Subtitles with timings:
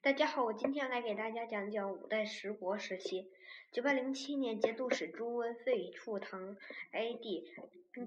[0.00, 3.30] 大家好，我今天来给大家讲讲五代十国时期。
[3.70, 6.56] 九百零七年，节度使朱温废黜唐
[6.92, 7.52] A.D，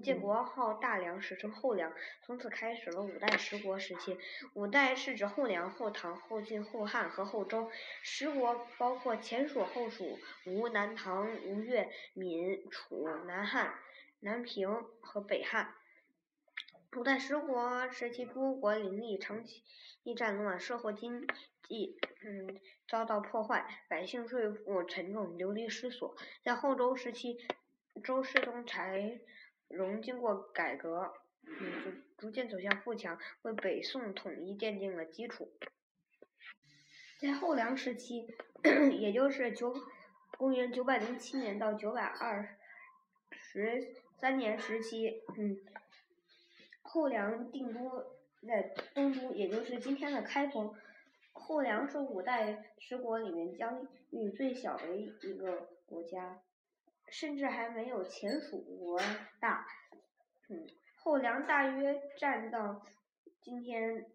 [0.02, 1.92] 建国号大梁，史称后梁，
[2.24, 4.18] 从此开始了五代十国时期。
[4.54, 7.70] 五代是指后梁、后唐、后晋、后汉和后周。
[8.02, 13.72] 十国包括前蜀、后蜀、吴、南唐、吴越、闽、楚、南汉、
[14.18, 15.72] 南平和北汉。
[16.96, 19.62] 五代十国时期，诸国林立，长期
[20.16, 21.26] 战乱，社会经
[21.68, 22.58] 济嗯
[22.88, 26.16] 遭到破坏，百姓税负沉重，流离失所。
[26.42, 27.36] 在后周时期，
[28.02, 29.20] 周世宗柴
[29.68, 31.12] 荣经过改革，
[31.42, 35.52] 嗯逐逐渐走向富强，为北宋统一奠定了基础。
[37.20, 38.26] 在后梁时期，
[38.98, 39.74] 也就是九
[40.38, 42.56] 公元九百零七年到九百二
[43.30, 43.86] 十
[44.18, 45.58] 三年时期，嗯。
[46.86, 48.04] 后梁定都
[48.46, 50.72] 在东都，也就是今天的开封。
[51.32, 56.40] 后梁是五代十国里面疆域最小的一个国家，
[57.08, 59.00] 甚至还没有前蜀国
[59.40, 59.66] 大。
[60.48, 60.66] 嗯，
[60.96, 62.82] 后梁大约占到
[63.42, 64.06] 今天，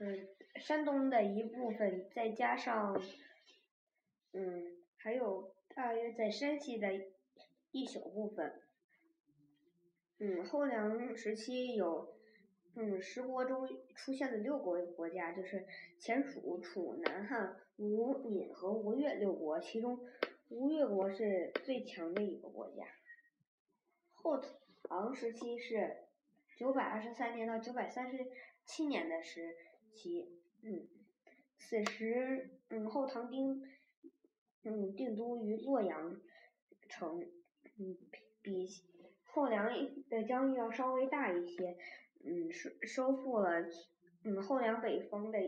[0.00, 3.00] 嗯，山东的一部分，再加上，
[4.32, 6.88] 嗯，还有大约在山西的
[7.70, 8.62] 一小部分。
[10.20, 12.16] 嗯，后梁时期有，
[12.74, 15.64] 嗯，十国中出现了六国国家，就是
[16.00, 20.00] 前蜀、楚、南汉、吴、闽和吴越六国，其中
[20.48, 22.84] 吴越国是最强的一个国家。
[24.12, 24.42] 后
[24.82, 25.98] 唐时期是
[26.56, 28.26] 九百二十三年到九百三十
[28.64, 29.56] 七年的时
[29.94, 30.28] 期，
[30.62, 30.88] 嗯，
[31.58, 33.62] 此时，嗯，后唐定，
[34.64, 36.20] 嗯，定都于洛阳
[36.88, 37.22] 城，
[37.78, 37.96] 嗯，
[38.42, 38.68] 比。
[39.30, 39.70] 后梁
[40.08, 41.76] 的疆域要稍微大一些，
[42.24, 43.62] 嗯，收收复了，
[44.24, 45.38] 嗯，后梁北方的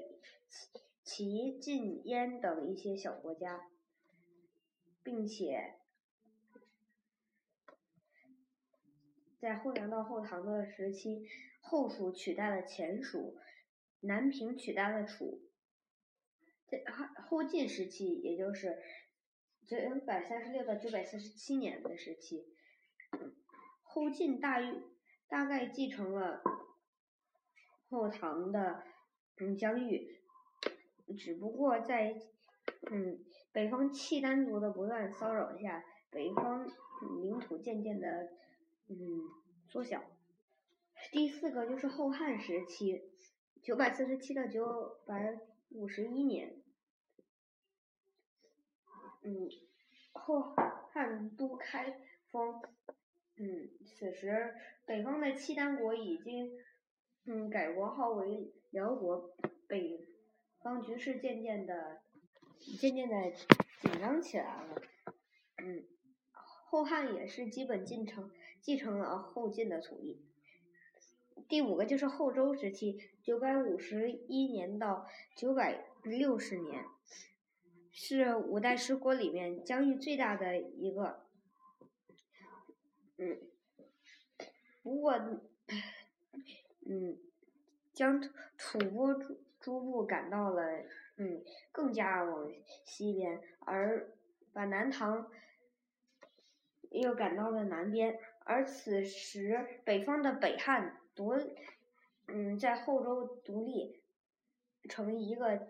[1.03, 3.69] 齐、晋、燕等一些小国家，
[5.03, 5.75] 并且
[9.41, 11.27] 在后梁到后唐的时期，
[11.61, 13.37] 后蜀取代了前蜀，
[14.01, 15.41] 南平取代了楚，
[16.69, 16.85] 在
[17.29, 18.79] 后晋时期，也就是
[19.67, 19.77] 九
[20.07, 22.55] 百三十六到九百四十七年的时期。
[23.93, 24.83] 后晋大约
[25.27, 26.41] 大概继承了
[27.89, 28.85] 后唐的
[29.37, 30.21] 嗯疆域，
[31.19, 32.15] 只不过在
[32.89, 33.19] 嗯
[33.51, 36.69] 北方契丹族的不断骚扰下，北方
[37.25, 38.31] 领土渐渐的
[38.87, 38.97] 嗯
[39.69, 40.05] 缩小。
[41.11, 43.11] 第四个就是后汉时期，
[43.61, 45.37] 九百四十七到九百
[45.71, 46.63] 五十一年，
[49.23, 49.49] 嗯
[50.13, 50.55] 后
[50.93, 52.63] 汉都开封。
[53.43, 56.51] 嗯，此时北方的契丹国已经
[57.25, 59.35] 嗯改国号为辽国，
[59.67, 60.07] 北
[60.63, 62.03] 方局势渐渐的
[62.79, 63.31] 渐渐的
[63.81, 64.83] 紧张起来了。
[65.57, 65.85] 嗯，
[66.33, 68.31] 后汉也是基本继承
[68.61, 70.23] 继承了后晋的土地。
[71.49, 76.85] 第五个就是后周时期，九百五十一年到九百六十年，
[77.91, 81.30] 是五代十国里面疆域最大的一个。
[83.23, 83.39] 嗯，
[84.83, 85.13] 不过，
[86.87, 87.19] 嗯，
[87.93, 88.19] 将
[88.57, 90.63] 吐蕃诸诸部赶到了，
[91.17, 92.51] 嗯，更加往
[92.87, 94.11] 西边，而
[94.55, 95.31] 把南唐
[96.89, 101.35] 又赶到了南边，而此时北方的北汉独，
[102.27, 104.01] 嗯，在后周独立
[104.89, 105.69] 成一个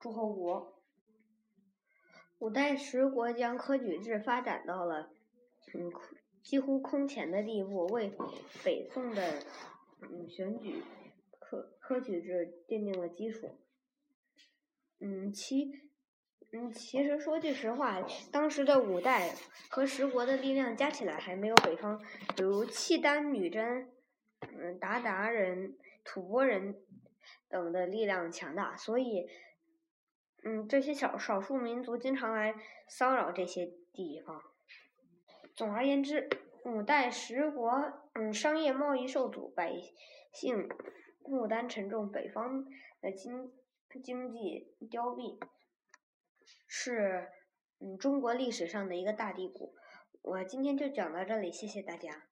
[0.00, 0.82] 诸侯国，
[2.40, 5.12] 五代十国将科举制发展到了。
[5.74, 5.92] 嗯，
[6.42, 8.10] 几乎空前的地步，为
[8.64, 9.42] 北宋的
[10.02, 10.82] 嗯选举
[11.38, 13.58] 科科举制奠定了基础。
[15.00, 15.70] 嗯，其
[16.52, 18.02] 嗯其实说句实话，
[18.32, 19.34] 当时的五代
[19.68, 22.00] 和十国的力量加起来还没有北方，
[22.36, 23.92] 比如契丹、女真、
[24.40, 26.82] 嗯鞑靼人、吐蕃人
[27.48, 29.28] 等的力量强大，所以
[30.44, 32.54] 嗯这些少少数民族经常来
[32.88, 34.42] 骚扰这些地方。
[35.58, 36.28] 总而言之，
[36.66, 37.68] 五代十国，
[38.14, 39.72] 嗯，商业贸易受阻，百
[40.32, 40.68] 姓
[41.24, 42.64] 负担沉重，北方
[43.00, 43.52] 的经
[44.00, 45.36] 经济凋敝，
[46.68, 47.26] 是
[47.80, 49.74] 嗯中国历史上的一个大低谷。
[50.22, 52.28] 我今天就讲到这里，谢谢大家。